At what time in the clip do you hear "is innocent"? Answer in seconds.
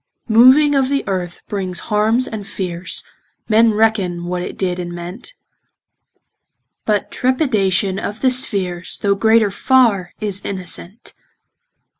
10.19-11.13